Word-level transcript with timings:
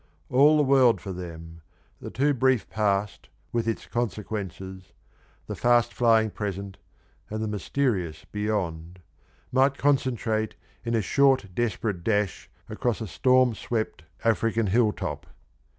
All 0.31 0.57
the 0.57 0.63
world 0.63 0.99
for 0.99 1.13
them 1.13 1.61
the 1.99 2.09
too 2.09 2.33
brief 2.33 2.67
past 2.71 3.29
with 3.51 3.67
its 3.67 3.85
consequences, 3.85 4.93
the 5.45 5.53
fast 5.55 5.93
flying 5.93 6.31
present, 6.31 6.79
and 7.29 7.43
the 7.43 7.47
mysterious 7.47 8.25
beyond 8.25 8.97
might 9.51 9.77
concentrate 9.77 10.55
in 10.83 10.95
a 10.95 11.03
short 11.03 11.53
desperate 11.53 12.03
dash 12.03 12.49
across 12.67 12.99
a 12.99 13.05
storm 13.05 13.53
swept 13.53 14.03
African 14.25 14.65
hilltop. 14.65 15.27